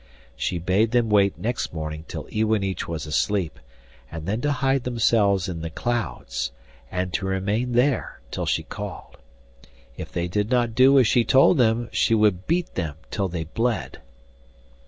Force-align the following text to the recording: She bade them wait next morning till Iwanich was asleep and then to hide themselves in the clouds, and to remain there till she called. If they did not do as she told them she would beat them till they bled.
She 0.35 0.57
bade 0.57 0.93
them 0.93 1.11
wait 1.11 1.37
next 1.37 1.71
morning 1.73 2.05
till 2.07 2.25
Iwanich 2.33 2.87
was 2.87 3.05
asleep 3.05 3.59
and 4.11 4.25
then 4.25 4.41
to 4.41 4.51
hide 4.51 4.83
themselves 4.83 5.47
in 5.47 5.61
the 5.61 5.69
clouds, 5.69 6.51
and 6.91 7.13
to 7.13 7.27
remain 7.27 7.73
there 7.73 8.19
till 8.31 8.47
she 8.47 8.63
called. 8.63 9.19
If 9.97 10.11
they 10.11 10.27
did 10.27 10.49
not 10.49 10.73
do 10.73 10.97
as 10.97 11.05
she 11.05 11.23
told 11.23 11.59
them 11.59 11.87
she 11.91 12.15
would 12.15 12.47
beat 12.47 12.73
them 12.73 12.95
till 13.11 13.27
they 13.27 13.43
bled. 13.43 13.99